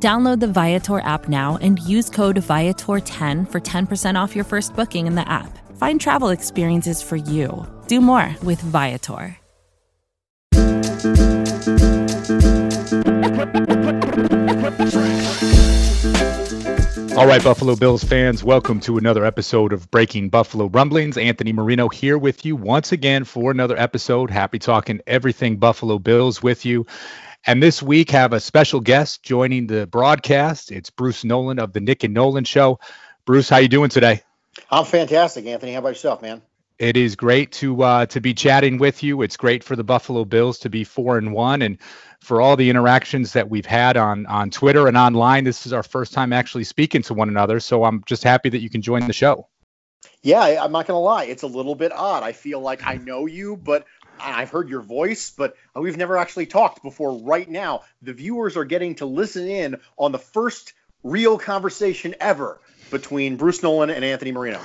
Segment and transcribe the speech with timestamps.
[0.00, 5.08] Download the Viator app now and use code Viator10 for 10% off your first booking
[5.08, 5.58] in the app.
[5.76, 7.66] Find travel experiences for you.
[7.88, 9.36] Do more with Viator.
[17.18, 21.18] All right, Buffalo Bills fans, welcome to another episode of Breaking Buffalo Rumblings.
[21.18, 24.30] Anthony Marino here with you once again for another episode.
[24.30, 26.86] Happy talking everything Buffalo Bills with you.
[27.48, 30.70] And this week have a special guest joining the broadcast.
[30.70, 32.78] It's Bruce Nolan of the Nick and Nolan Show.
[33.24, 34.20] Bruce, how you doing today?
[34.70, 35.72] I'm fantastic, Anthony.
[35.72, 36.42] How about yourself, man?
[36.78, 39.22] It is great to uh, to be chatting with you.
[39.22, 41.78] It's great for the Buffalo Bills to be four and one, and
[42.20, 45.44] for all the interactions that we've had on on Twitter and online.
[45.44, 48.60] This is our first time actually speaking to one another, so I'm just happy that
[48.60, 49.48] you can join the show.
[50.22, 52.22] Yeah, I'm not gonna lie, it's a little bit odd.
[52.22, 53.86] I feel like I know you, but
[54.20, 57.18] I've heard your voice, but we've never actually talked before.
[57.18, 62.60] Right now, the viewers are getting to listen in on the first real conversation ever
[62.90, 64.60] between Bruce Nolan and Anthony Marino.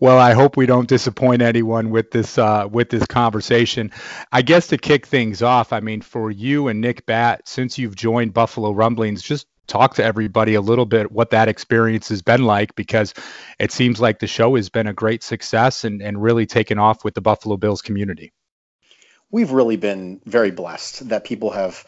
[0.00, 3.92] Well, I hope we don't disappoint anyone with this uh, with this conversation.
[4.32, 7.96] I guess to kick things off, I mean, for you and Nick Bat, since you've
[7.96, 12.44] joined Buffalo Rumblings, just talk to everybody a little bit what that experience has been
[12.44, 13.14] like because
[13.58, 17.04] it seems like the show has been a great success and, and really taken off
[17.04, 18.32] with the Buffalo Bills community.
[19.30, 21.84] We've really been very blessed that people have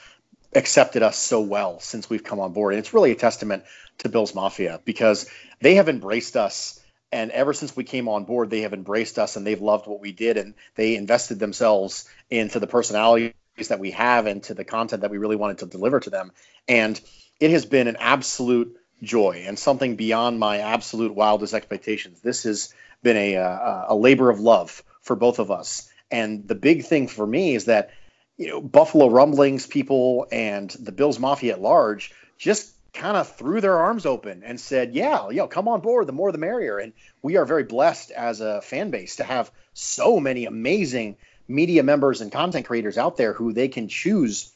[0.54, 2.74] accepted us so well since we've come on board.
[2.74, 3.64] And it's really a testament
[3.98, 5.28] to Bills Mafia because
[5.60, 6.78] they have embraced us.
[7.10, 10.00] And ever since we came on board, they have embraced us and they've loved what
[10.00, 10.36] we did.
[10.36, 13.34] And they invested themselves into the personalities
[13.68, 16.32] that we have and to the content that we really wanted to deliver to them.
[16.68, 17.00] And
[17.40, 22.20] it has been an absolute joy and something beyond my absolute wildest expectations.
[22.20, 25.90] This has been a, a, a labor of love for both of us.
[26.12, 27.90] And the big thing for me is that
[28.36, 33.60] you know, Buffalo Rumblings people and the Bills Mafia at large just kind of threw
[33.60, 36.06] their arms open and said, "Yeah, you know, come on board.
[36.06, 39.50] The more, the merrier." And we are very blessed as a fan base to have
[39.74, 41.16] so many amazing
[41.48, 44.52] media members and content creators out there who they can choose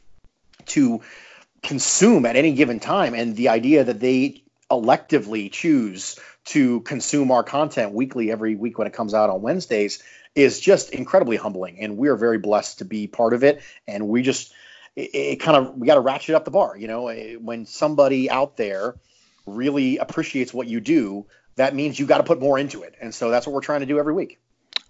[0.67, 1.01] to
[1.63, 3.15] consume at any given time.
[3.15, 8.87] And the idea that they electively choose to consume our content weekly every week when
[8.87, 10.03] it comes out on Wednesdays
[10.37, 11.81] is just incredibly humbling.
[11.81, 13.63] And we are very blessed to be part of it.
[13.89, 14.53] And we just,
[14.95, 16.77] it, it kind of, we got to ratchet up the bar.
[16.77, 18.95] You know, eh, when somebody out there
[19.47, 21.27] really appreciates what you do,
[21.57, 22.95] that means you got to put more into it.
[23.01, 24.39] And so that's what we're trying to do every week.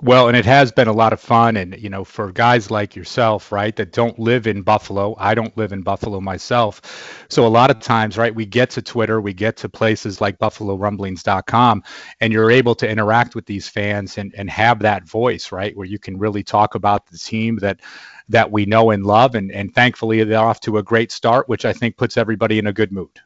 [0.03, 1.57] Well, and it has been a lot of fun.
[1.57, 5.57] And, you know, for guys like yourself, right, that don't live in Buffalo, I don't
[5.57, 7.25] live in Buffalo myself.
[7.31, 10.39] So a lot of times, right, we get to Twitter, we get to places like
[10.39, 11.83] buffalorumblings.com,
[12.21, 15.87] and you're able to interact with these fans and, and have that voice, right, where
[15.87, 17.81] you can really talk about the team that
[18.29, 19.35] that we know and love.
[19.35, 22.67] And, and thankfully, they're off to a great start, which I think puts everybody in
[22.67, 23.21] a good mood.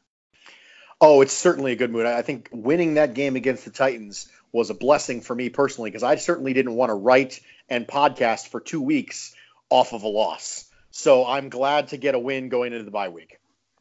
[1.01, 2.05] Oh, it's certainly a good mood.
[2.05, 6.03] I think winning that game against the Titans was a blessing for me personally because
[6.03, 9.35] I certainly didn't want to write and podcast for two weeks
[9.69, 10.65] off of a loss.
[10.91, 13.39] So I'm glad to get a win going into the bye week.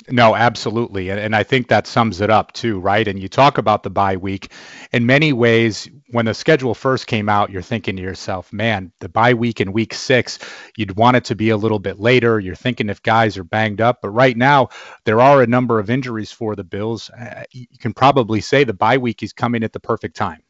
[0.07, 1.09] No, absolutely.
[1.09, 3.05] And, and I think that sums it up too, right?
[3.05, 4.51] And you talk about the bye week.
[4.93, 9.09] In many ways, when the schedule first came out, you're thinking to yourself, man, the
[9.09, 10.39] bye week in week six,
[10.77, 12.39] you'd want it to be a little bit later.
[12.39, 13.99] You're thinking if guys are banged up.
[14.01, 14.69] But right now,
[15.03, 17.09] there are a number of injuries for the Bills.
[17.09, 20.41] Uh, you can probably say the bye week is coming at the perfect time.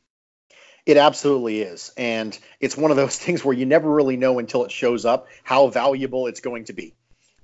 [0.86, 1.92] It absolutely is.
[1.98, 5.28] And it's one of those things where you never really know until it shows up
[5.44, 6.94] how valuable it's going to be.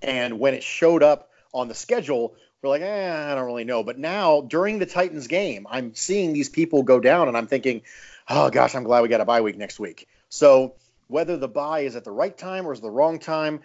[0.01, 3.83] And when it showed up on the schedule, we're like, eh, I don't really know.
[3.83, 7.83] But now during the Titans game, I'm seeing these people go down and I'm thinking,
[8.29, 10.07] oh gosh, I'm glad we got a bye week next week.
[10.29, 10.75] So
[11.07, 13.61] whether the buy is at the right time or is the wrong time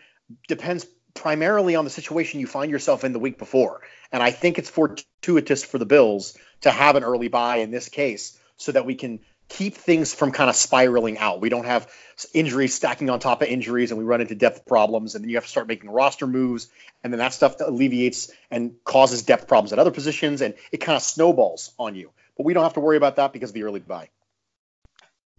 [0.48, 3.80] depends primarily on the situation you find yourself in the week before.
[4.12, 7.88] And I think it's fortuitous for the Bills to have an early buy in this
[7.88, 9.20] case so that we can
[9.50, 11.40] keep things from kind of spiraling out.
[11.40, 11.90] We don't have
[12.32, 15.36] injuries stacking on top of injuries and we run into depth problems and then you
[15.36, 16.68] have to start making roster moves
[17.02, 20.96] and then that stuff alleviates and causes depth problems at other positions and it kind
[20.96, 22.10] of snowballs on you.
[22.36, 24.08] But we don't have to worry about that because of the early bye.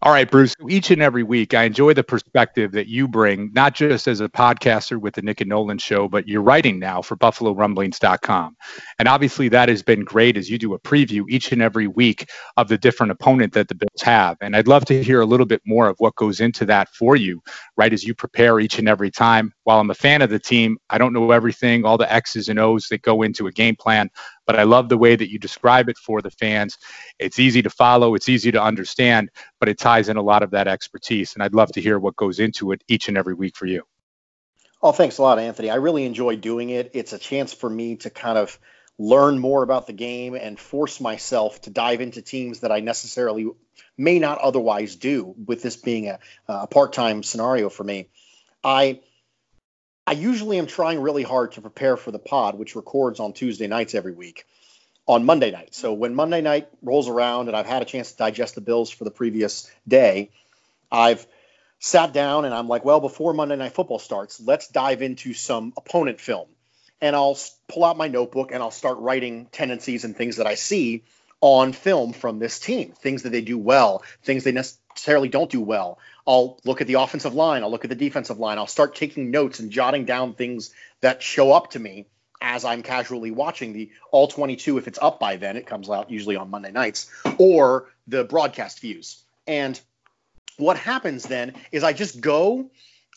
[0.03, 0.56] All right, Bruce.
[0.68, 4.27] Each and every week, I enjoy the perspective that you bring, not just as a
[4.27, 8.57] podcaster with the Nick and Nolan show, but you're writing now for BuffaloRumblings.com.
[8.98, 12.27] And obviously, that has been great as you do a preview each and every week
[12.57, 14.38] of the different opponent that the Bills have.
[14.42, 17.15] And I'd love to hear a little bit more of what goes into that for
[17.15, 17.39] you,
[17.77, 19.53] right, as you prepare each and every time.
[19.65, 22.57] While I'm a fan of the team, I don't know everything, all the X's and
[22.57, 24.09] O's that go into a game plan
[24.51, 26.77] but I love the way that you describe it for the fans.
[27.18, 29.30] It's easy to follow, it's easy to understand,
[29.62, 31.36] but it ties in a lot of that expertise.
[31.36, 33.83] And I'd love to hear what goes into it each and every week for you.
[34.83, 35.69] Oh, thanks a lot, Anthony.
[35.69, 36.92] I really enjoy doing it.
[36.95, 38.59] It's a chance for me to kind of
[39.00, 43.48] learn more about the game and force myself to dive into teams that I necessarily
[43.98, 46.19] may not otherwise do, with this being a,
[46.50, 48.09] a part time scenario for me.
[48.65, 49.00] I
[50.12, 53.68] I usually am trying really hard to prepare for the pod, which records on Tuesday
[53.68, 54.46] nights every week,
[55.08, 55.74] on Monday night.
[55.74, 58.90] So when Monday night rolls around and I've had a chance to digest the Bills
[58.90, 60.31] for the previous day,
[60.92, 61.25] I've
[61.80, 65.72] sat down and I'm like, well, before Monday Night Football starts, let's dive into some
[65.78, 66.50] opponent film.
[67.00, 67.38] And I'll
[67.69, 71.06] pull out my notebook and I'll start writing tendencies and things that I see
[71.40, 75.62] on film from this team, things that they do well, things they necessarily don't do
[75.62, 76.00] well.
[76.27, 79.31] I'll look at the offensive line, I'll look at the defensive line, I'll start taking
[79.31, 80.71] notes and jotting down things
[81.01, 82.07] that show up to me
[82.41, 86.09] as I'm casually watching the all 22 if it's up by then it comes out
[86.09, 89.21] usually on Monday nights or the broadcast views.
[89.45, 89.79] And
[90.57, 92.71] what happens then is I just go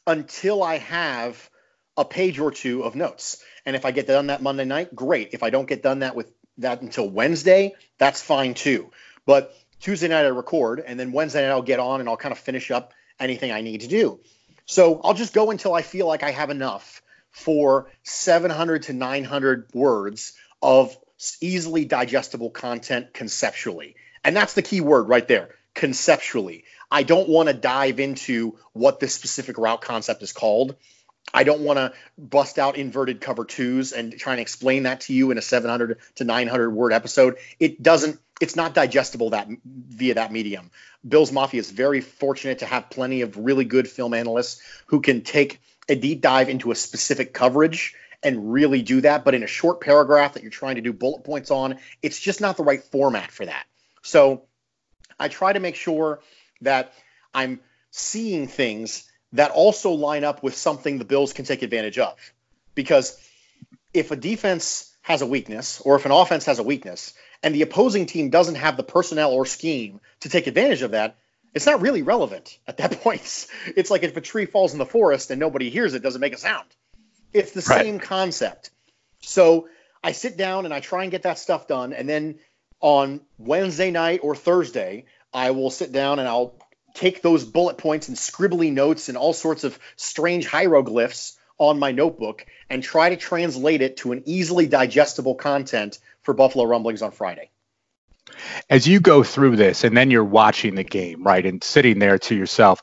[0.06, 1.50] until I have
[1.96, 3.42] a page or two of notes.
[3.64, 5.30] And if I get done that Monday night, great.
[5.32, 8.90] If I don't get done that with that until Wednesday, that's fine too.
[9.26, 12.32] But Tuesday night I record, and then Wednesday night I'll get on and I'll kind
[12.32, 14.18] of finish up anything I need to do.
[14.64, 17.02] So I'll just go until I feel like I have enough
[17.32, 20.32] for 700 to 900 words
[20.62, 20.96] of
[21.42, 23.96] easily digestible content conceptually.
[24.24, 26.64] And that's the key word right there conceptually.
[26.90, 30.76] I don't want to dive into what this specific route concept is called.
[31.32, 35.14] I don't want to bust out inverted cover twos and try and explain that to
[35.14, 37.38] you in a 700 to 900 word episode.
[37.58, 40.70] It doesn't it's not digestible that via that medium.
[41.06, 45.22] Bill's Mafia is very fortunate to have plenty of really good film analysts who can
[45.22, 49.24] take a deep dive into a specific coverage and really do that.
[49.24, 52.40] But in a short paragraph that you're trying to do bullet points on, it's just
[52.40, 53.66] not the right format for that.
[54.02, 54.44] So
[55.18, 56.20] I try to make sure
[56.62, 56.92] that
[57.32, 57.60] I'm
[57.90, 62.16] seeing things that also line up with something the Bills can take advantage of.
[62.74, 63.20] Because
[63.92, 67.62] if a defense has a weakness or if an offense has a weakness, and the
[67.62, 71.16] opposing team doesn't have the personnel or scheme to take advantage of that,
[71.52, 73.46] it's not really relevant at that point.
[73.76, 76.32] It's like if a tree falls in the forest and nobody hears it, doesn't make
[76.32, 76.66] a sound.
[77.32, 77.84] It's the right.
[77.84, 78.70] same concept.
[79.20, 79.68] So
[80.02, 81.92] I sit down and I try and get that stuff done.
[81.92, 82.38] And then
[82.80, 86.54] on Wednesday night or Thursday, I will sit down and I'll
[86.94, 91.92] take those bullet points and scribbly notes and all sorts of strange hieroglyphs on my
[91.92, 97.10] notebook and try to translate it to an easily digestible content for Buffalo Rumblings on
[97.10, 97.50] Friday.
[98.70, 102.18] As you go through this and then you're watching the game, right, and sitting there
[102.18, 102.80] to yourself,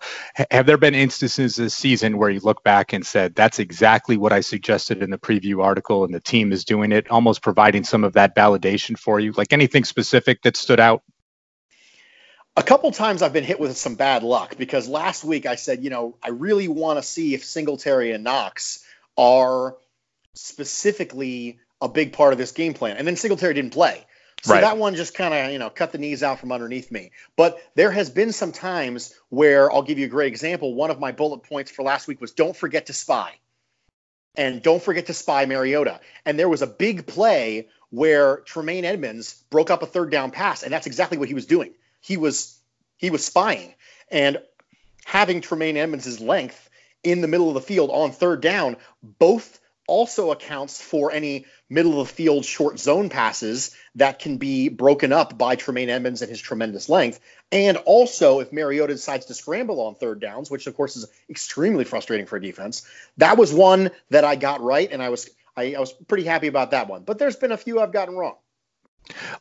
[0.52, 4.31] have there been instances this season where you look back and said, that's exactly what
[4.31, 8.04] I suggested in the preview article and the team is doing it, almost providing some
[8.04, 9.31] of that validation for you?
[9.31, 11.04] Like anything specific that stood out?
[12.62, 15.84] A couple times I've been hit with some bad luck because last week I said,
[15.84, 18.86] you know, I really want to see if Singletary and Knox
[19.18, 19.78] are
[20.36, 22.98] specifically a big part of this game plan.
[22.98, 24.06] And then Singletary didn't play.
[24.44, 24.62] So right.
[24.62, 27.13] that one just kind of, you know, cut the knees out from underneath me.
[27.36, 30.75] But there has been some times where I'll give you a great example.
[30.75, 33.39] One of my bullet points for last week was don't forget to spy.
[34.36, 36.00] And don't forget to spy Mariota.
[36.27, 40.62] And there was a big play where Tremaine Edmunds broke up a third down pass,
[40.62, 41.74] and that's exactly what he was doing.
[42.01, 42.60] He was
[42.98, 43.74] he was spying.
[44.10, 44.39] And
[45.05, 46.70] having Tremaine Edmunds' length
[47.03, 52.00] in the middle of the field on third down, both also accounts for any middle
[52.00, 56.29] of the field short zone passes that can be broken up by Tremaine Edmunds and
[56.29, 57.20] his tremendous length.
[57.51, 61.84] And also, if Mariota decides to scramble on third downs, which of course is extremely
[61.84, 62.86] frustrating for a defense,
[63.17, 66.48] that was one that I got right, and I was I, I was pretty happy
[66.48, 67.03] about that one.
[67.03, 68.36] But there's been a few I've gotten wrong.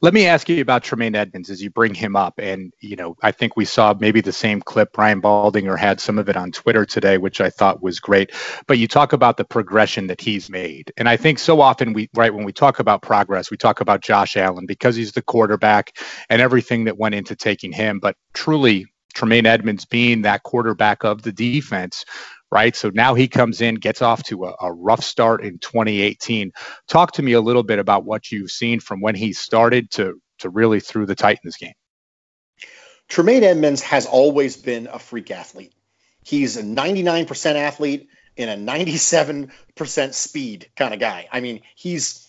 [0.01, 2.35] Let me ask you about Tremaine Edmunds as you bring him up.
[2.39, 4.93] And, you know, I think we saw maybe the same clip.
[4.93, 8.33] Brian Baldinger had some of it on Twitter today, which I thought was great.
[8.67, 10.93] But you talk about the progression that he's made.
[10.97, 14.01] And I think so often we, right, when we talk about progress, we talk about
[14.01, 15.97] Josh Allen because he's the quarterback
[16.29, 18.01] and everything that went into taking him.
[18.01, 22.05] But truly, Tremaine Edmunds being that quarterback of the defense
[22.51, 22.75] right?
[22.75, 26.53] So now he comes in, gets off to a, a, rough start in 2018.
[26.89, 30.21] Talk to me a little bit about what you've seen from when he started to
[30.41, 31.75] to really through the Titans game.
[33.09, 35.75] Tremaine Edmunds has always been a freak athlete.
[36.25, 39.51] He's a 99% athlete in a 97%
[40.15, 41.29] speed kind of guy.
[41.31, 42.27] I mean, he's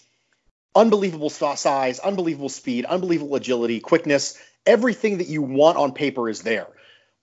[0.76, 4.38] unbelievable size, unbelievable speed, unbelievable agility, quickness.
[4.66, 6.68] Everything that you want on paper is there.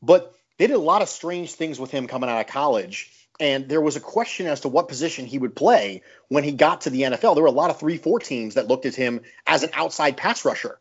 [0.01, 3.11] But they did a lot of strange things with him coming out of college.
[3.41, 6.83] And there was a question as to what position he would play when he got
[6.83, 7.35] to the NFL.
[7.35, 10.17] There were a lot of 3 4 teams that looked at him as an outside
[10.17, 10.79] pass rusher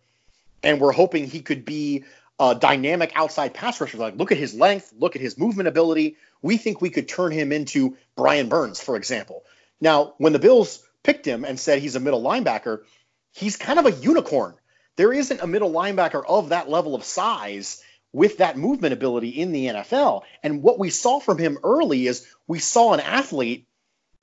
[0.63, 2.03] and were hoping he could be
[2.39, 3.97] a dynamic outside pass rusher.
[3.97, 6.17] Like, look at his length, look at his movement ability.
[6.41, 9.43] We think we could turn him into Brian Burns, for example.
[9.79, 12.81] Now, when the Bills picked him and said he's a middle linebacker,
[13.33, 14.55] he's kind of a unicorn.
[14.95, 17.83] There isn't a middle linebacker of that level of size
[18.17, 20.23] with that movement ability in the NFL.
[20.41, 23.67] And what we saw from him early is we saw an athlete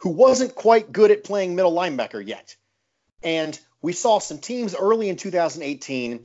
[0.00, 2.56] who wasn't quite good at playing middle linebacker yet.
[3.22, 6.24] And we saw some teams early in 2018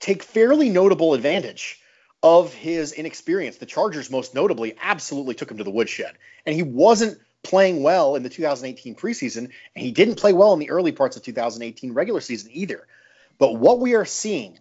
[0.00, 1.78] take fairly notable advantage
[2.22, 3.58] of his inexperience.
[3.58, 6.16] The Chargers, most notably, absolutely took him to the woodshed.
[6.46, 10.58] And he wasn't playing well in the 2018 preseason, and he didn't play well in
[10.58, 12.86] the early parts of 2018 regular season either.
[13.36, 14.58] But what we are seeing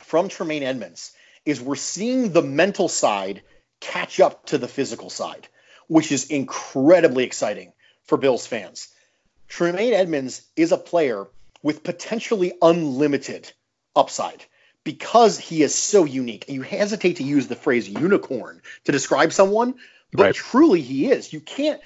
[0.00, 1.12] from Tremaine Edmunds
[1.46, 3.42] is we're seeing the mental side
[3.80, 5.48] catch up to the physical side,
[5.86, 7.72] which is incredibly exciting
[8.04, 8.88] for Bills fans.
[9.48, 11.28] Tremaine Edmunds is a player
[11.62, 13.50] with potentially unlimited
[13.94, 14.44] upside
[14.84, 16.44] because he is so unique.
[16.48, 19.74] And you hesitate to use the phrase unicorn to describe someone,
[20.12, 20.34] but right.
[20.34, 21.32] truly he is.
[21.32, 21.80] You can't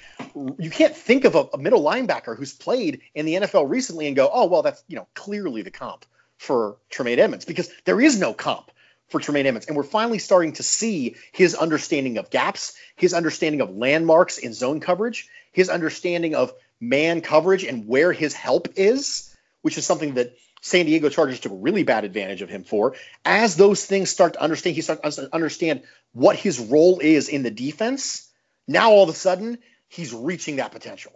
[0.59, 4.15] you can't think of a, a, middle linebacker who's played in the NFL recently and
[4.15, 6.05] go, oh well, that's you know clearly the comp
[6.37, 8.71] for Tremaine Edmunds" because there is no comp
[9.11, 13.61] for Tremaine Edmunds, and we're finally starting to see his understanding of gaps, his understanding
[13.61, 19.35] of landmarks in zone coverage, his understanding of man coverage and where his help is,
[19.61, 22.95] which is something that San Diego Chargers took really bad advantage of him for.
[23.25, 27.43] As those things start to understand, he starts to understand what his role is in
[27.43, 28.27] the defense.
[28.67, 31.13] Now all of a sudden, he's reaching that potential.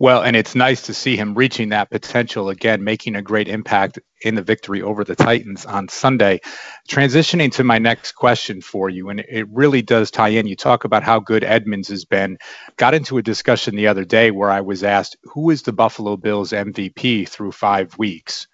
[0.00, 3.98] Well, and it's nice to see him reaching that potential again, making a great impact
[4.22, 6.40] in the victory over the Titans on Sunday.
[6.88, 10.46] Transitioning to my next question for you, and it really does tie in.
[10.46, 12.38] You talk about how good Edmunds has been.
[12.76, 16.16] Got into a discussion the other day where I was asked, who is the Buffalo
[16.16, 18.46] Bills MVP through five weeks?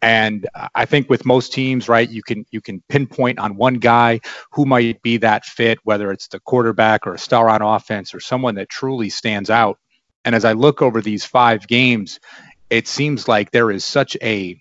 [0.00, 4.20] And I think with most teams, right, you can you can pinpoint on one guy
[4.52, 8.20] who might be that fit, whether it's the quarterback or a star on offense or
[8.20, 9.78] someone that truly stands out.
[10.24, 12.20] And as I look over these five games,
[12.70, 14.60] it seems like there is such a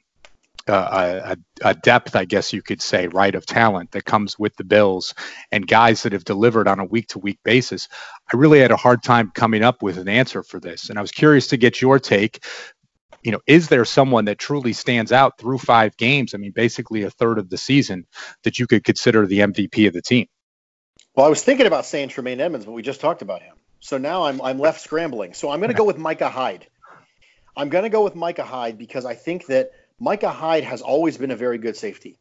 [0.68, 4.64] a, a, depth, I guess you could say, right, of talent that comes with the
[4.64, 5.14] Bills
[5.52, 7.90] and guys that have delivered on a week to week basis.
[8.32, 10.90] I really had a hard time coming up with an answer for this.
[10.90, 12.44] And I was curious to get your take.
[13.24, 16.34] You know, is there someone that truly stands out through five games?
[16.34, 18.06] I mean, basically a third of the season
[18.44, 20.28] that you could consider the MVP of the team?
[21.16, 23.56] Well, I was thinking about saying Tremaine Edmunds, but we just talked about him.
[23.84, 25.34] So now I'm I'm left scrambling.
[25.34, 26.66] So I'm going to go with Micah Hyde.
[27.56, 31.18] I'm going to go with Micah Hyde because I think that Micah Hyde has always
[31.18, 32.18] been a very good safety.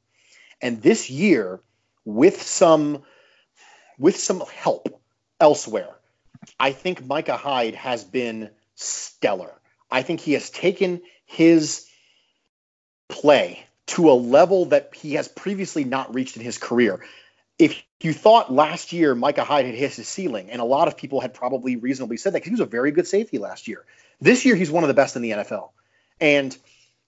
[0.60, 1.60] And this year
[2.04, 3.04] with some
[3.96, 5.00] with some help
[5.38, 5.94] elsewhere,
[6.58, 9.54] I think Micah Hyde has been stellar.
[9.88, 11.86] I think he has taken his
[13.08, 17.04] play to a level that he has previously not reached in his career
[17.56, 20.96] if you thought last year Micah Hyde had hit his ceiling, and a lot of
[20.96, 23.84] people had probably reasonably said that because he was a very good safety last year.
[24.20, 25.70] This year, he's one of the best in the NFL.
[26.20, 26.56] And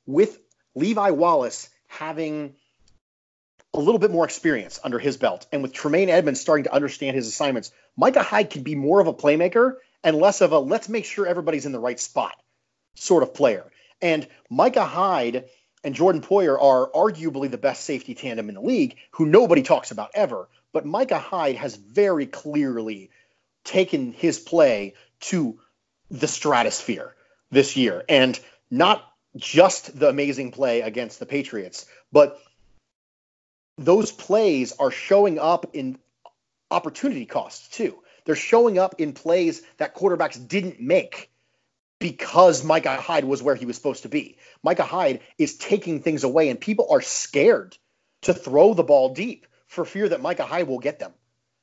[0.06, 0.38] with
[0.74, 2.54] Levi Wallace having
[3.72, 7.16] a little bit more experience under his belt, and with Tremaine Edmunds starting to understand
[7.16, 10.88] his assignments, Micah Hyde can be more of a playmaker and less of a let's
[10.88, 12.36] make sure everybody's in the right spot
[12.94, 13.64] sort of player.
[14.00, 15.46] And Micah Hyde
[15.82, 19.90] and Jordan Poyer are arguably the best safety tandem in the league, who nobody talks
[19.90, 20.48] about ever.
[20.74, 23.10] But Micah Hyde has very clearly
[23.62, 25.60] taken his play to
[26.10, 27.14] the stratosphere
[27.52, 28.04] this year.
[28.08, 28.38] And
[28.72, 32.40] not just the amazing play against the Patriots, but
[33.78, 35.96] those plays are showing up in
[36.72, 38.02] opportunity costs too.
[38.24, 41.30] They're showing up in plays that quarterbacks didn't make
[42.00, 44.38] because Micah Hyde was where he was supposed to be.
[44.64, 47.76] Micah Hyde is taking things away, and people are scared
[48.22, 51.12] to throw the ball deep for fear that Micah Hyde will get them.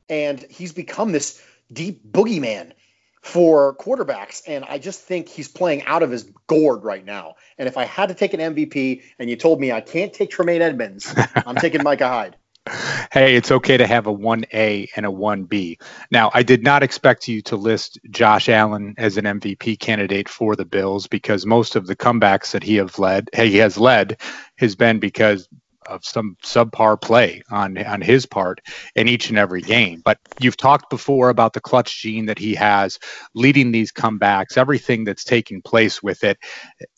[0.09, 1.41] And he's become this
[1.71, 2.73] deep boogeyman
[3.21, 4.41] for quarterbacks.
[4.47, 7.35] And I just think he's playing out of his gourd right now.
[7.57, 10.31] And if I had to take an MVP and you told me I can't take
[10.31, 12.35] Tremaine Edmunds, I'm taking Micah Hyde
[13.11, 15.81] hey, it's okay to have a 1A and a 1B.
[16.11, 20.55] Now, I did not expect you to list Josh Allen as an MVP candidate for
[20.55, 24.17] the Bills because most of the comebacks that he have led, he has led
[24.57, 25.47] has been because
[25.87, 28.61] of some subpar play on on his part
[28.95, 30.01] in each and every game.
[30.03, 32.99] But you've talked before about the clutch gene that he has,
[33.33, 36.37] leading these comebacks, everything that's taking place with it.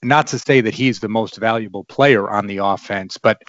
[0.03, 3.41] Not to say that he's the most valuable player on the offense, but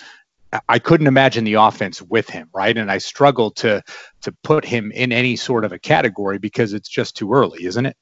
[0.69, 2.77] I couldn't imagine the offense with him, right?
[2.77, 3.83] And I struggle to
[4.23, 7.87] to put him in any sort of a category because it's just too early, isn't
[7.87, 7.97] it?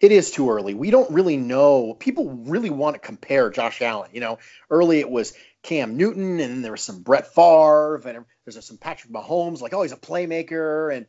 [0.00, 0.74] It is too early.
[0.74, 1.94] We don't really know.
[1.94, 4.10] People really want to compare Josh Allen.
[4.12, 4.38] You know,
[4.70, 5.32] early it was
[5.66, 9.60] Cam Newton, and there was some Brett Favre, and there's some Patrick Mahomes.
[9.60, 11.06] Like, oh, he's a playmaker, and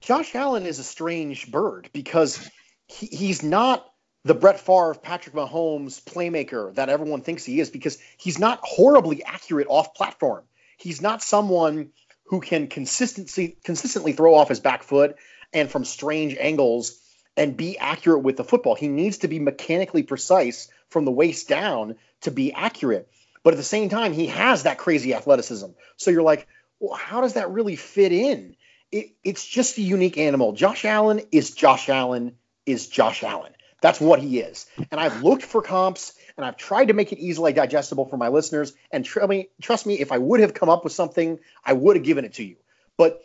[0.00, 2.48] Josh Allen is a strange bird because
[2.86, 3.86] he, he's not
[4.24, 9.22] the Brett Favre, Patrick Mahomes playmaker that everyone thinks he is because he's not horribly
[9.22, 10.44] accurate off platform.
[10.78, 11.90] He's not someone
[12.24, 15.16] who can consistently consistently throw off his back foot
[15.52, 16.98] and from strange angles
[17.36, 18.74] and be accurate with the football.
[18.74, 23.10] He needs to be mechanically precise from the waist down to be accurate.
[23.42, 25.68] But at the same time, he has that crazy athleticism.
[25.96, 26.46] So you're like,
[26.78, 28.56] well, how does that really fit in?
[28.92, 30.52] It, it's just a unique animal.
[30.52, 33.52] Josh Allen is Josh Allen is Josh Allen.
[33.80, 34.66] That's what he is.
[34.90, 38.28] And I've looked for comps and I've tried to make it easily digestible for my
[38.28, 38.74] listeners.
[38.90, 39.20] And tr-
[39.62, 42.34] trust me, if I would have come up with something, I would have given it
[42.34, 42.56] to you.
[42.98, 43.22] But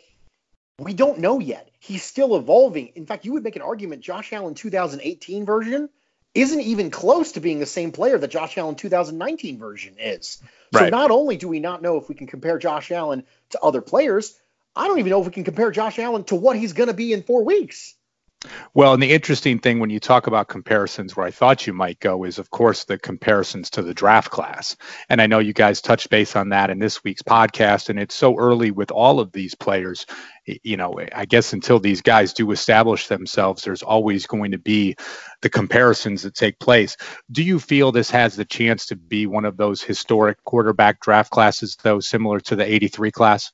[0.78, 1.70] we don't know yet.
[1.78, 2.88] He's still evolving.
[2.94, 5.88] In fact, you would make an argument Josh Allen 2018 version
[6.36, 10.38] isn't even close to being the same player that Josh Allen 2019 version is.
[10.72, 10.90] So right.
[10.90, 14.38] not only do we not know if we can compare Josh Allen to other players,
[14.76, 16.94] I don't even know if we can compare Josh Allen to what he's going to
[16.94, 17.95] be in 4 weeks.
[18.74, 21.98] Well, and the interesting thing when you talk about comparisons, where I thought you might
[21.98, 24.76] go, is of course the comparisons to the draft class.
[25.08, 28.14] And I know you guys touched base on that in this week's podcast, and it's
[28.14, 30.06] so early with all of these players.
[30.44, 34.96] You know, I guess until these guys do establish themselves, there's always going to be
[35.40, 36.96] the comparisons that take place.
[37.32, 41.30] Do you feel this has the chance to be one of those historic quarterback draft
[41.30, 43.52] classes, though, similar to the 83 class?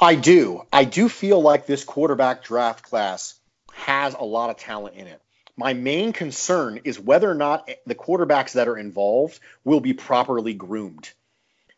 [0.00, 0.62] I do.
[0.72, 3.37] I do feel like this quarterback draft class
[3.78, 5.20] has a lot of talent in it.
[5.56, 10.54] My main concern is whether or not the quarterbacks that are involved will be properly
[10.54, 11.10] groomed.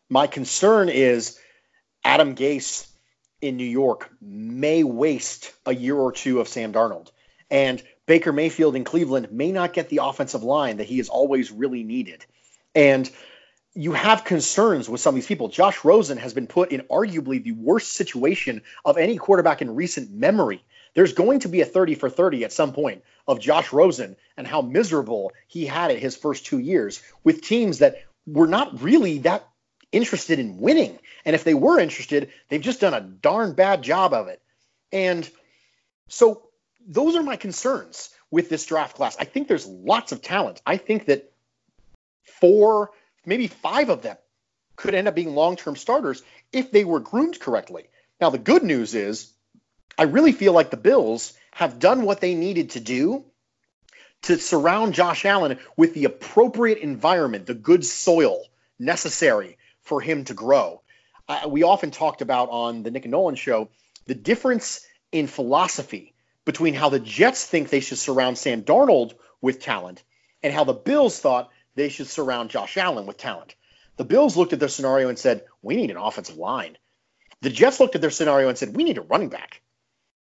[0.09, 1.39] My concern is
[2.05, 2.87] Adam Gase
[3.41, 7.11] in New York may waste a year or two of Sam Darnold.
[7.51, 11.51] And Baker Mayfield in Cleveland may not get the offensive line that he has always
[11.51, 12.25] really needed.
[12.75, 13.11] And
[13.75, 15.49] you have concerns with some of these people.
[15.49, 20.11] Josh Rosen has been put in arguably the worst situation of any quarterback in recent
[20.11, 20.63] memory
[20.95, 24.47] there's going to be a 30 for 30 at some point of Josh Rosen and
[24.47, 29.19] how miserable he had it his first two years with teams that were not really
[29.19, 29.47] that
[29.93, 30.99] interested in winning.
[31.25, 34.41] And if they were interested, they've just done a darn bad job of it.
[34.93, 35.29] And
[36.09, 36.43] so
[36.87, 39.17] those are my concerns with this draft class.
[39.19, 40.63] I think there's lots of talent.
[40.65, 41.33] I think that
[42.25, 42.91] four,
[43.27, 44.17] maybe five of them
[44.77, 46.23] could end up being long term starters
[46.53, 47.85] if they were groomed correctly.
[48.21, 49.33] Now, the good news is
[50.01, 53.27] I really feel like the Bills have done what they needed to do
[54.23, 58.47] to surround Josh Allen with the appropriate environment, the good soil
[58.79, 60.81] necessary for him to grow.
[61.29, 63.69] Uh, we often talked about on the Nick and Nolan show
[64.07, 66.15] the difference in philosophy
[66.47, 70.03] between how the Jets think they should surround Sam Darnold with talent
[70.43, 73.55] and how the Bills thought they should surround Josh Allen with talent.
[73.99, 76.79] The Bills looked at their scenario and said, We need an offensive line.
[77.43, 79.61] The Jets looked at their scenario and said, We need a running back.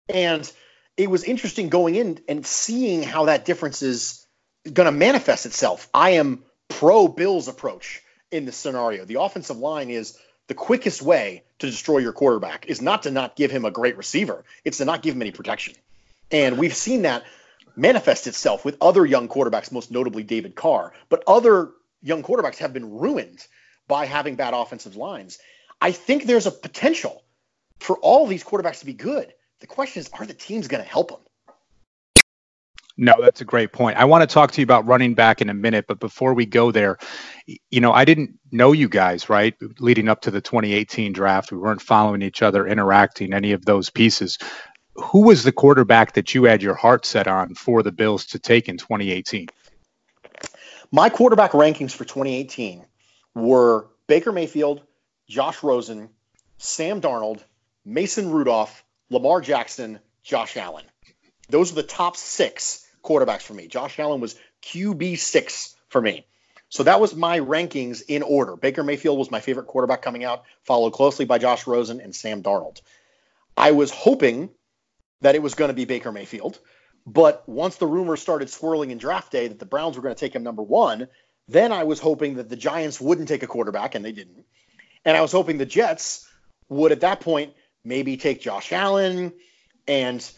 [0.09, 0.51] And
[0.97, 4.27] it was interesting going in and seeing how that difference is
[4.73, 5.89] going to manifest itself.
[5.93, 9.05] I am pro Bills approach in this scenario.
[9.05, 13.37] The offensive line is the quickest way to destroy your quarterback is not to not
[13.37, 14.45] give him a great receiver.
[14.65, 15.75] It's to not give him any protection.
[16.31, 17.25] And we've seen that
[17.77, 20.93] manifest itself with other young quarterbacks, most notably David Carr.
[21.09, 21.71] But other
[22.03, 23.47] young quarterbacks have been ruined
[23.89, 25.39] by having bad offensive lines.
[25.81, 27.23] I think there's a potential
[27.79, 29.33] for all these quarterbacks to be good.
[29.61, 31.21] The question is, are the teams going to help them?
[32.99, 33.99] No, that's a great point.
[33.99, 36.47] I want to talk to you about running back in a minute, but before we
[36.47, 36.97] go there,
[37.47, 39.55] you know, I didn't know you guys, right?
[39.79, 43.91] Leading up to the 2018 draft, we weren't following each other, interacting, any of those
[43.91, 44.39] pieces.
[44.95, 48.39] Who was the quarterback that you had your heart set on for the Bills to
[48.39, 49.49] take in 2018?
[50.91, 52.87] My quarterback rankings for 2018
[53.35, 54.81] were Baker Mayfield,
[55.29, 56.09] Josh Rosen,
[56.57, 57.43] Sam Darnold,
[57.85, 60.85] Mason Rudolph, Lamar Jackson, Josh Allen.
[61.49, 63.69] Those are the top six quarterbacks for me.
[63.69, 66.27] Josh Allen was QB six for me.
[66.69, 68.57] So that was my rankings in order.
[68.57, 72.43] Baker Mayfield was my favorite quarterback coming out, followed closely by Josh Rosen and Sam
[72.43, 72.81] Darnold.
[73.57, 74.51] I was hoping
[75.21, 76.59] that it was going to be Baker Mayfield,
[77.07, 80.19] but once the rumors started swirling in draft day that the Browns were going to
[80.19, 81.07] take him number one,
[81.49, 84.45] Then I was hoping that the Giants wouldn't take a quarterback, and they didn't.
[85.05, 86.29] And I was hoping the Jets
[86.69, 87.55] would, at that point,
[87.87, 89.33] maybe take Josh Allen
[89.87, 90.29] and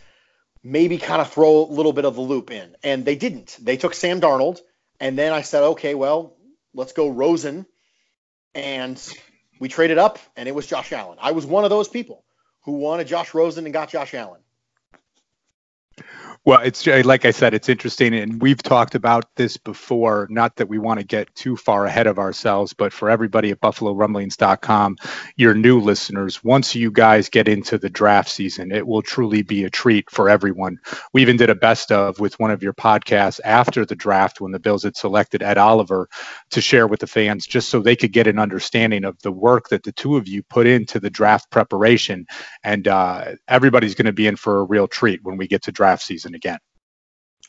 [0.63, 2.77] maybe kind of throw a little bit of the loop in.
[2.83, 3.57] And they didn't.
[3.61, 4.61] They took Sam Darnold.
[5.01, 6.37] And then I said, okay, well,
[6.75, 7.67] let's go Rosen.
[8.55, 9.03] And
[9.61, 11.19] we traded up, and it was Josh Allen.
[11.21, 12.25] I was one of those people
[12.65, 14.41] who wanted Josh Rosen and got Josh Allen.
[16.49, 20.27] Well, it's uh, like I said, it's interesting, and we've talked about this before.
[20.31, 23.61] Not that we want to get too far ahead of ourselves, but for everybody at
[23.61, 24.97] BuffaloRumblings.com,
[25.37, 29.65] your new listeners, once you guys get into the draft season, it will truly be
[29.65, 30.79] a treat for everyone.
[31.13, 34.53] We even did a best of with one of your podcasts after the draft when
[34.53, 36.09] the Bills had selected Ed Oliver
[36.53, 39.69] to share with the fans, just so they could get an understanding of the work
[39.69, 42.25] that the two of you put into the draft preparation.
[42.65, 45.73] And uh, everybody's going to be in for a real treat when we get to
[45.73, 46.59] draft season again.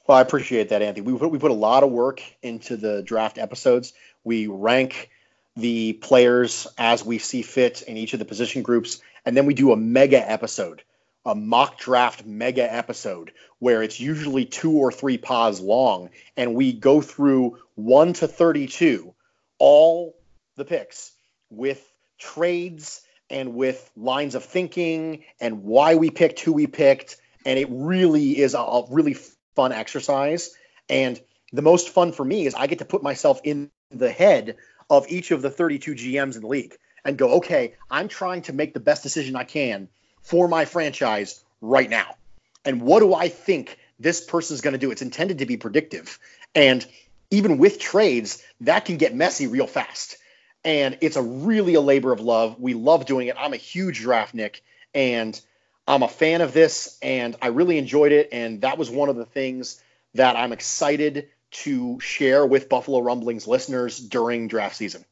[0.05, 1.05] Well, I appreciate that, Anthony.
[1.05, 3.93] We put, we put a lot of work into the draft episodes.
[4.23, 5.11] We rank
[5.55, 9.53] the players as we see fit in each of the position groups, and then we
[9.53, 10.83] do a mega episode,
[11.25, 16.73] a mock draft mega episode, where it's usually two or three pause long, and we
[16.73, 19.13] go through one to 32,
[19.59, 20.15] all
[20.55, 21.11] the picks
[21.49, 21.85] with
[22.17, 27.17] trades and with lines of thinking and why we picked who we picked
[27.49, 29.15] and it really is a, a really
[29.55, 30.55] fun exercise.
[30.87, 31.19] And
[31.51, 34.57] the most fun for me is I get to put myself in the head
[34.87, 38.53] of each of the 32 GMs in the league and go, okay, I'm trying to
[38.53, 39.89] make the best decision I can
[40.21, 42.17] for my franchise right now.
[42.65, 44.91] And what do I think this person's going to do?
[44.91, 46.19] It's intended to be predictive.
[46.53, 46.85] And
[47.31, 50.17] even with trades, that can get messy real fast.
[50.63, 52.59] And it's a really a labor of love.
[52.59, 53.37] We love doing it.
[53.39, 54.61] I'm a huge draft Nick,
[54.93, 55.39] and
[55.89, 58.29] I'm a fan of this and I really enjoyed it.
[58.31, 59.81] And that was one of the things
[60.13, 65.03] that I'm excited to share with Buffalo Rumblings listeners during draft season.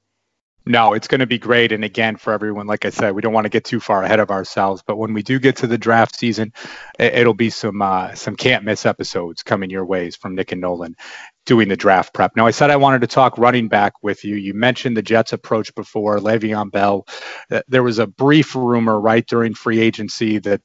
[0.68, 1.72] No, it's going to be great.
[1.72, 4.20] And again, for everyone, like I said, we don't want to get too far ahead
[4.20, 4.84] of ourselves.
[4.86, 6.52] But when we do get to the draft season,
[7.00, 10.96] it'll be some uh, some can't miss episodes coming your ways from Nick and Nolan
[11.46, 12.36] doing the draft prep.
[12.36, 14.36] Now, I said I wanted to talk running back with you.
[14.36, 17.08] You mentioned the Jets' approach before, Le'Veon Bell.
[17.70, 20.62] There was a brief rumor right during free agency that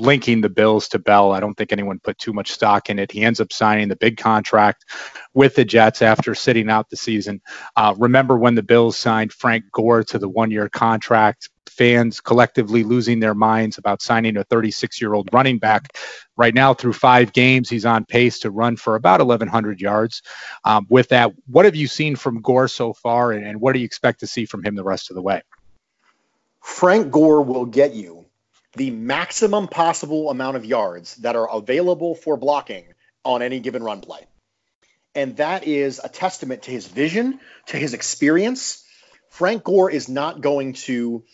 [0.00, 1.32] linking the Bills to Bell.
[1.32, 3.12] I don't think anyone put too much stock in it.
[3.12, 4.84] He ends up signing the big contract
[5.34, 7.40] with the Jets after sitting out the season.
[7.76, 11.48] Uh, remember when the Bills signed Frank Gore to the one year contract?
[11.68, 15.96] Fans collectively losing their minds about signing a 36 year old running back.
[16.36, 20.20] Right now, through five games, he's on pace to run for about 1,100 yards.
[20.64, 23.78] Um, with that, what have you seen from Gore so far, and, and what do
[23.78, 25.42] you expect to see from him the rest of the way?
[26.60, 28.19] Frank Gore will get you
[28.74, 32.84] the maximum possible amount of yards that are available for blocking
[33.24, 34.26] on any given run play.
[35.14, 38.84] And that is a testament to his vision, to his experience.
[39.28, 41.24] Frank Gore is not going to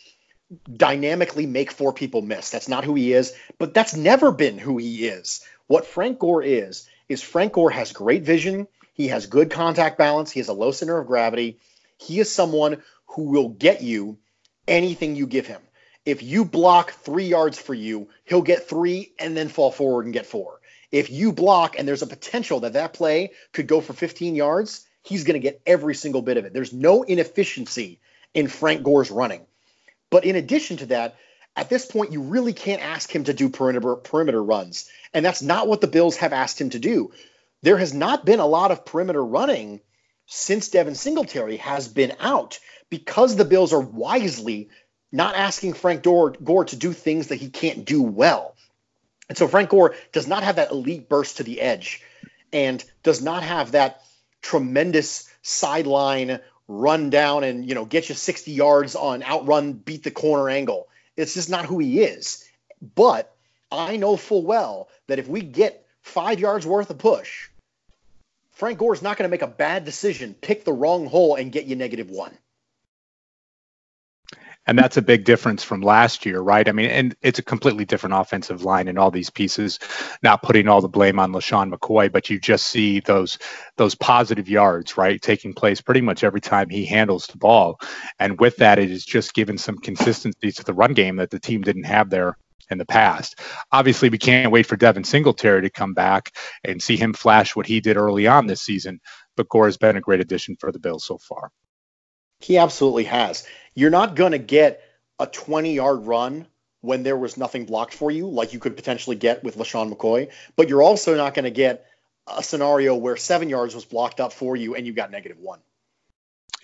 [0.73, 2.51] dynamically make four people miss.
[2.51, 5.45] That's not who he is, but that's never been who he is.
[5.67, 8.67] What Frank Gore is, is Frank Gore has great vision.
[8.95, 10.31] He has good contact balance.
[10.31, 11.59] He has a low center of gravity.
[11.99, 14.19] He is someone who will get you
[14.67, 15.61] anything you give him
[16.07, 20.15] if you block three yards for you, he'll get three and then fall forward and
[20.15, 20.61] get four.
[20.93, 24.87] If you block and there's a potential that that play could go for 15 yards,
[25.03, 26.53] he's going to get every single bit of it.
[26.53, 27.99] There's no inefficiency
[28.33, 29.43] in Frank Gore's running.
[30.09, 31.17] But in addition to that,
[31.57, 35.43] at this point, you really can't ask him to do perimeter perimeter runs, and that's
[35.43, 37.13] not what the Bills have asked him to do.
[37.63, 39.81] There has not been a lot of perimeter running
[40.27, 42.59] since Devin Singletary has been out
[42.91, 44.69] because the Bills are wisely
[45.13, 48.55] not asking Frank Gore, to do things that he can't do well.
[49.29, 52.03] And so Frank Gore does not have that elite burst to the edge
[52.53, 54.03] and does not have that
[54.43, 60.11] tremendous sideline run down and you know get you 60 yards on outrun beat the
[60.11, 60.89] corner angle.
[61.17, 62.49] It's just not who he is.
[62.95, 63.35] But
[63.71, 67.49] I know full well that if we get 5 yards worth of push,
[68.53, 71.53] Frank Gore is not going to make a bad decision, pick the wrong hole and
[71.53, 72.37] get you negative 1
[74.67, 76.69] and that's a big difference from last year, right?
[76.69, 79.79] I mean, and it's a completely different offensive line and all these pieces.
[80.23, 83.39] Not putting all the blame on LeSean McCoy, but you just see those
[83.77, 87.79] those positive yards, right, taking place pretty much every time he handles the ball.
[88.19, 91.41] And with that, it has just given some consistency to the run game that the
[91.41, 92.37] team didn't have there
[92.71, 93.41] in the past.
[93.73, 96.33] Obviously, we can't wait for Devin Singletary to come back
[96.65, 99.01] and see him flash what he did early on this season.
[99.37, 101.51] But Gore has been a great addition for the Bills so far.
[102.39, 103.47] He absolutely has.
[103.75, 104.83] You're not going to get
[105.19, 106.47] a 20 yard run
[106.81, 110.31] when there was nothing blocked for you, like you could potentially get with LeSean McCoy,
[110.55, 111.87] but you're also not going to get
[112.27, 115.61] a scenario where seven yards was blocked up for you and you got negative one.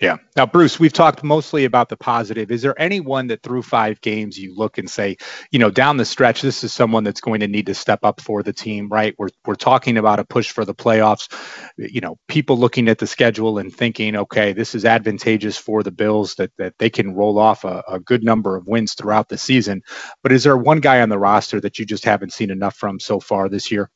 [0.01, 0.17] Yeah.
[0.35, 2.51] Now, Bruce, we've talked mostly about the positive.
[2.51, 5.17] Is there anyone that through five games you look and say,
[5.51, 8.19] you know, down the stretch, this is someone that's going to need to step up
[8.19, 9.15] for the team, right?
[9.17, 11.31] We're, we're talking about a push for the playoffs.
[11.77, 15.91] You know, people looking at the schedule and thinking, okay, this is advantageous for the
[15.91, 19.37] Bills that, that they can roll off a, a good number of wins throughout the
[19.37, 19.83] season.
[20.23, 22.99] But is there one guy on the roster that you just haven't seen enough from
[22.99, 23.89] so far this year?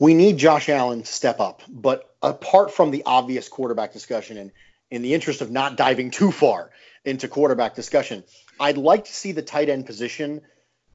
[0.00, 1.62] we need Josh Allen to step up.
[1.68, 4.52] But apart from the obvious quarterback discussion, and
[4.90, 6.70] in the interest of not diving too far
[7.04, 8.24] into quarterback discussion,
[8.58, 10.42] I'd like to see the tight end position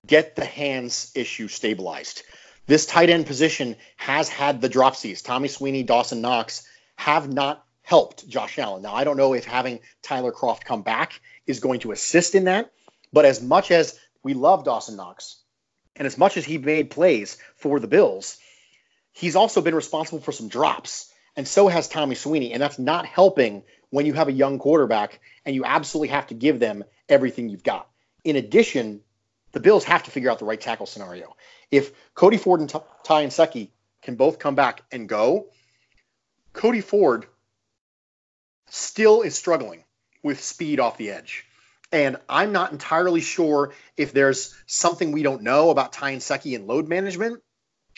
[0.06, 2.24] get the hands issue stabilized.
[2.68, 5.24] This tight end position has had the dropsies.
[5.24, 8.82] Tommy Sweeney, Dawson Knox have not helped Josh Allen.
[8.82, 12.46] Now, I don't know if having Tyler Kroft come back is going to assist in
[12.46, 12.72] that,
[13.14, 15.38] but as much as we love Dawson Knox
[15.96, 18.38] and as much as he made plays for the Bills,
[19.12, 23.06] he's also been responsible for some drops, and so has Tommy Sweeney, and that's not
[23.06, 27.50] helping when you have a young quarterback and you absolutely have to give them everything
[27.50, 27.90] you've got.
[28.24, 29.02] In addition,
[29.52, 31.36] the Bills have to figure out the right tackle scenario.
[31.72, 33.70] If Cody Ford and Ty Nsekhe
[34.02, 35.48] can both come back and go,
[36.54, 37.26] Cody Ford
[38.70, 39.84] still is struggling
[40.24, 41.46] with speed off the edge.
[41.92, 46.68] And I'm not entirely sure if there's something we don't know about Ty Nsekhe and
[46.68, 47.42] load management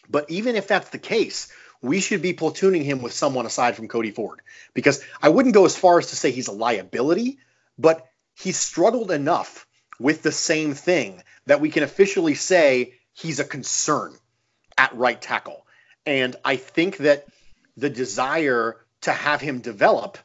[0.10, 1.52] but even if that's the case,
[1.88, 4.42] we should be platooning him with someone aside from Cody Ford
[4.74, 7.40] because I wouldn't go as far as to say he's a liability,
[7.78, 9.66] but he's struggled enough
[10.00, 14.16] with the same thing that we can officially say he's a concern
[14.78, 15.66] at right tackle.
[16.06, 17.26] And I think that
[17.78, 20.18] the desire to have him develop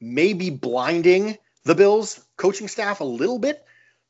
[0.00, 3.64] may be blinding the Bills coaching staff a little bit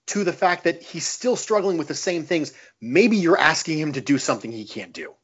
[0.06, 3.92] to the fact that he's still struggling with the same things, maybe you're asking him
[3.92, 5.14] to do something he can't do.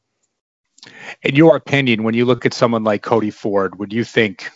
[1.21, 4.49] In your opinion, when you look at someone like Cody Ford, would you think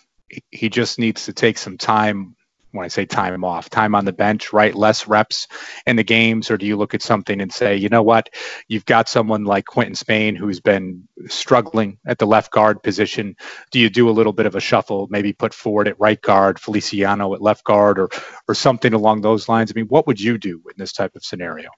[0.51, 2.36] he just needs to take some time?
[2.71, 4.73] When I say time off, time on the bench, right?
[4.73, 5.47] Less reps
[5.86, 8.29] in the games, or do you look at something and say, you know what,
[8.67, 13.36] you've got someone like Quinton Spain who's been struggling at the left guard position.
[13.71, 16.59] Do you do a little bit of a shuffle, maybe put Ford at right guard,
[16.59, 18.09] Feliciano at left guard, or
[18.47, 19.71] or something along those lines?
[19.71, 21.69] I mean, what would you do in this type of scenario?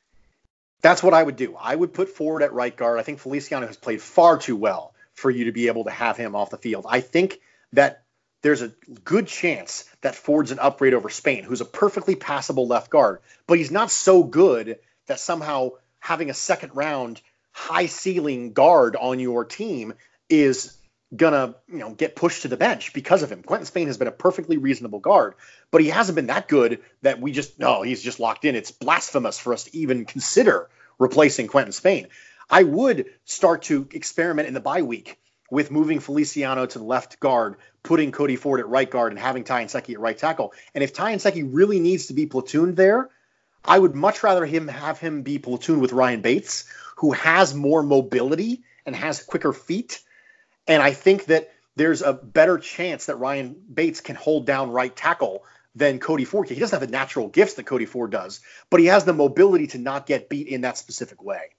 [0.85, 1.57] That's what I would do.
[1.59, 2.99] I would put Ford at right guard.
[2.99, 6.15] I think Feliciano has played far too well for you to be able to have
[6.15, 6.85] him off the field.
[6.87, 7.39] I think
[7.73, 8.03] that
[8.43, 8.71] there's a
[9.03, 13.57] good chance that Ford's an upgrade over Spain, who's a perfectly passable left guard, but
[13.57, 17.19] he's not so good that somehow having a second round
[17.51, 19.95] high ceiling guard on your team
[20.29, 20.77] is
[21.15, 23.43] gonna you know get pushed to the bench because of him.
[23.43, 25.35] Quinton Spain has been a perfectly reasonable guard,
[25.71, 28.55] but he hasn't been that good that we just no he's just locked in.
[28.55, 32.07] It's blasphemous for us to even consider replacing Quinton Spain.
[32.49, 37.19] I would start to experiment in the bye week with moving Feliciano to the left
[37.19, 40.53] guard, putting Cody Ford at right guard, and having Ty Nsekhe at right tackle.
[40.73, 43.09] And if Ty Nsekhe really needs to be platooned there,
[43.63, 46.65] I would much rather him have him be platooned with Ryan Bates,
[46.97, 50.01] who has more mobility and has quicker feet
[50.67, 54.95] and I think that there's a better chance that Ryan Bates can hold down right
[54.95, 55.43] tackle
[55.75, 56.49] than Cody Ford.
[56.49, 59.67] He doesn't have the natural gifts that Cody Ford does, but he has the mobility
[59.67, 61.51] to not get beat in that specific way.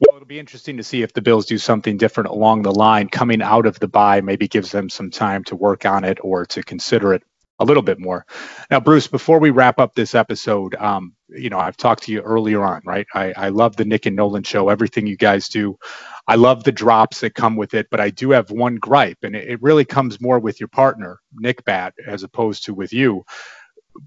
[0.00, 3.08] Well, it'll be interesting to see if the Bills do something different along the line
[3.08, 6.46] coming out of the bye, maybe gives them some time to work on it or
[6.46, 7.22] to consider it
[7.58, 8.24] a little bit more.
[8.70, 12.20] Now, Bruce, before we wrap up this episode, um, you know, I've talked to you
[12.20, 13.06] earlier on, right?
[13.14, 15.78] I, I love the Nick and Nolan show, everything you guys do.
[16.26, 19.34] I love the drops that come with it, but I do have one gripe, and
[19.34, 23.24] it, it really comes more with your partner, Nick Bat, as opposed to with you.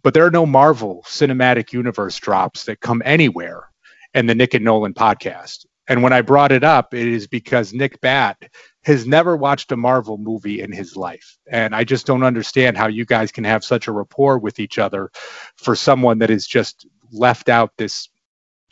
[0.03, 3.67] But there are no Marvel Cinematic Universe drops that come anywhere
[4.13, 5.65] in the Nick and Nolan podcast.
[5.91, 8.49] And when I brought it up, it is because Nick Bat
[8.85, 11.37] has never watched a Marvel movie in his life.
[11.51, 14.79] And I just don't understand how you guys can have such a rapport with each
[14.79, 15.11] other
[15.57, 18.07] for someone that has just left out this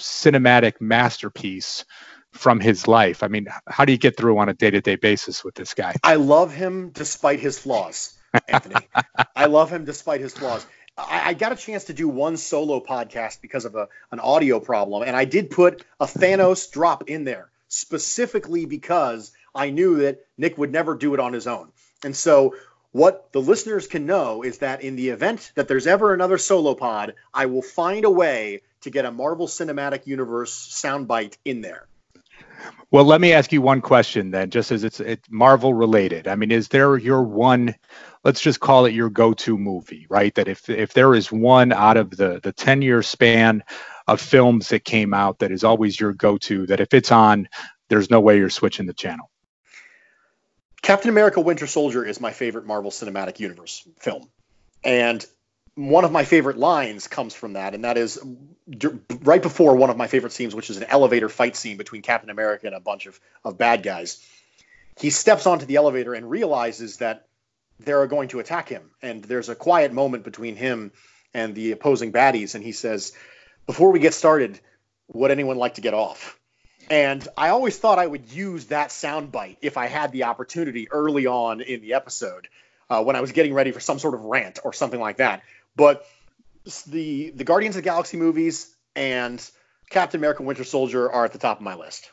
[0.01, 1.83] cinematic masterpiece
[2.31, 3.21] from his life.
[3.21, 5.73] I mean, how do you get through on a day to day basis with this
[5.73, 5.95] guy?
[6.01, 8.87] I love him despite his flaws, Anthony.
[9.35, 10.65] I love him despite his flaws.
[10.99, 14.59] I, I, got a chance to do one solo podcast because of a, an audio
[14.59, 20.25] problem, and I did put a Thanos drop in there specifically because I knew that
[20.37, 21.71] Nick would never do it on his own.
[22.03, 22.55] And so,
[22.91, 26.73] what the listeners can know is that in the event that there's ever another solo
[26.73, 31.87] pod, I will find a way to get a Marvel Cinematic Universe soundbite in there.
[32.91, 36.27] Well, let me ask you one question then, just as it's, it's Marvel related.
[36.27, 37.75] I mean, is there your one,
[38.23, 40.33] let's just call it your go-to movie, right?
[40.35, 43.63] That if if there is one out of the the 10 year span
[44.07, 47.47] of films that came out that is always your go-to, that if it's on,
[47.89, 49.29] there's no way you're switching the channel.
[50.81, 54.29] Captain America Winter Soldier is my favorite Marvel Cinematic Universe film.
[54.83, 55.25] And
[55.79, 58.19] one of my favorite lines comes from that, and that is
[59.21, 62.29] right before one of my favorite scenes, which is an elevator fight scene between Captain
[62.29, 64.21] America and a bunch of, of bad guys.
[64.99, 67.27] He steps onto the elevator and realizes that
[67.79, 68.91] they're going to attack him.
[69.01, 70.91] And there's a quiet moment between him
[71.33, 73.13] and the opposing baddies, and he says,
[73.65, 74.59] Before we get started,
[75.07, 76.37] would anyone like to get off?
[76.89, 81.25] And I always thought I would use that soundbite if I had the opportunity early
[81.25, 82.49] on in the episode
[82.89, 85.43] uh, when I was getting ready for some sort of rant or something like that.
[85.75, 86.05] But
[86.87, 89.43] the the Guardians of the Galaxy movies and
[89.89, 92.11] Captain America: Winter Soldier are at the top of my list.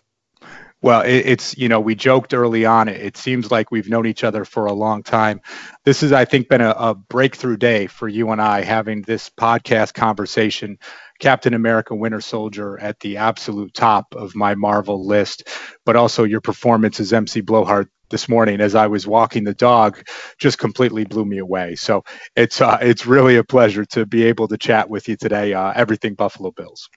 [0.83, 2.88] Well, it, it's you know we joked early on.
[2.88, 5.40] It, it, seems like we've known each other for a long time.
[5.85, 9.31] This has, I think, been a, a breakthrough day for you and I having this
[9.31, 10.79] podcast conversation.
[11.19, 15.49] Captain America: Winter Soldier at the absolute top of my Marvel list,
[15.87, 20.07] but also your performance as MC Blowhard this morning as I was walking the dog
[20.38, 21.77] just completely blew me away.
[21.77, 25.55] So it's uh, it's really a pleasure to be able to chat with you today.
[25.55, 26.88] Uh, everything Buffalo Bills.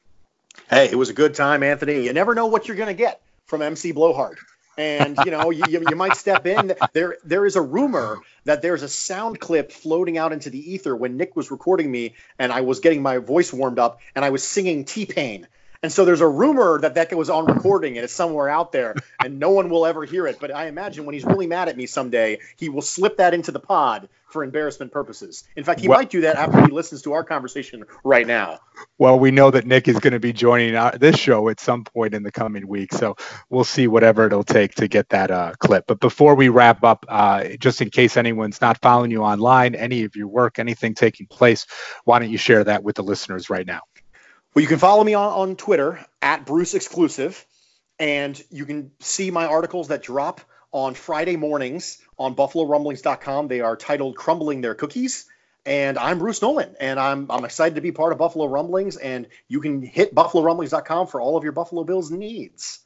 [0.69, 2.05] Hey, it was a good time, Anthony.
[2.05, 4.37] You never know what you're going to get from MC Blowhard.
[4.77, 6.73] And you know you, you might step in.
[6.93, 10.95] There there is a rumor that there's a sound clip floating out into the ether
[10.95, 14.29] when Nick was recording me and I was getting my voice warmed up and I
[14.29, 15.47] was singing T Pain
[15.81, 18.95] and so there's a rumor that that was on recording and it's somewhere out there
[19.23, 20.37] and no one will ever hear it.
[20.39, 23.51] But I imagine when he's really mad at me someday, he will slip that into
[23.51, 25.43] the pod for embarrassment purposes.
[25.55, 28.59] In fact, he well, might do that after he listens to our conversation right now.
[28.97, 31.83] Well, we know that Nick is going to be joining our, this show at some
[31.83, 32.93] point in the coming week.
[32.93, 33.15] So
[33.49, 35.85] we'll see whatever it'll take to get that uh, clip.
[35.87, 40.03] But before we wrap up, uh, just in case anyone's not following you online, any
[40.03, 41.65] of your work, anything taking place,
[42.03, 43.81] why don't you share that with the listeners right now?
[44.53, 47.45] Well, you can follow me on, on Twitter at Bruce Exclusive,
[47.99, 53.47] and you can see my articles that drop on Friday mornings on BuffaloRumblings.com.
[53.47, 55.25] They are titled "Crumbling Their Cookies."
[55.65, 58.97] And I'm Bruce Nolan, and I'm I'm excited to be part of Buffalo Rumblings.
[58.97, 62.79] And you can hit BuffaloRumblings.com for all of your Buffalo Bills needs.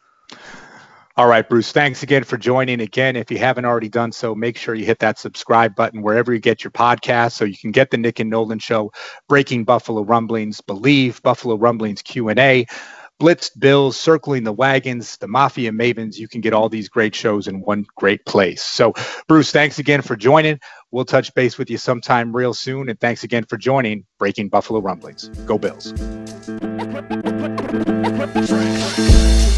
[1.16, 2.82] All right, Bruce, thanks again for joining.
[2.82, 6.34] Again, if you haven't already done so, make sure you hit that subscribe button wherever
[6.34, 8.92] you get your podcast so you can get the Nick and Nolan show,
[9.30, 12.66] Breaking Buffalo Rumblings, Believe, Buffalo Rumblings Q&A,
[13.22, 16.18] Blitzed Bills, Circling the Wagons, the Mafia Mavens.
[16.18, 18.64] You can get all these great shows in one great place.
[18.64, 18.94] So,
[19.28, 20.60] Bruce, thanks again for joining.
[20.90, 22.90] We'll touch base with you sometime real soon.
[22.90, 25.28] And thanks again for joining Breaking Buffalo Rumblings.
[25.46, 25.94] Go Bills.